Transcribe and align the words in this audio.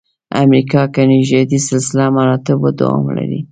امریکا 0.43 0.81
کې 0.93 1.01
نژادي 1.11 1.59
سلسله 1.69 2.03
مراتبو 2.17 2.69
دوام 2.79 3.05
لري. 3.17 3.39